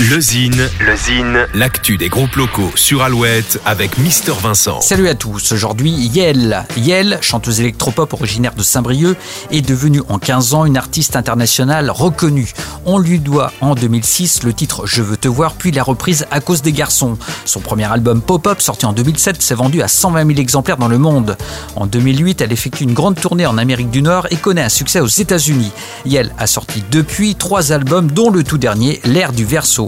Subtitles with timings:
[0.00, 0.68] Le Zine,
[1.54, 4.80] l'actu des groupes locaux sur Alouette avec Mister Vincent.
[4.80, 6.64] Salut à tous, aujourd'hui Yel.
[6.76, 9.16] Yel, chanteuse électropop originaire de Saint-Brieuc,
[9.50, 12.52] est devenue en 15 ans une artiste internationale reconnue.
[12.86, 16.38] On lui doit en 2006 le titre Je veux te voir, puis la reprise À
[16.38, 17.18] cause des garçons.
[17.44, 20.98] Son premier album Pop-Up, sorti en 2007, s'est vendu à 120 000 exemplaires dans le
[20.98, 21.36] monde.
[21.74, 25.00] En 2008, elle effectue une grande tournée en Amérique du Nord et connaît un succès
[25.00, 25.72] aux États-Unis.
[26.06, 29.87] Yel a sorti depuis trois albums, dont le tout dernier, L'ère du verso.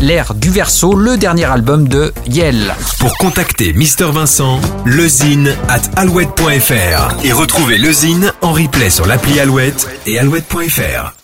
[0.00, 2.74] L'ère du verso, le dernier album de Yel.
[3.00, 9.40] Pour contacter Mister Vincent, lezine at alouette.fr et retrouver le Zine en replay sur l'appli
[9.40, 11.14] Alouette et alouette.fr.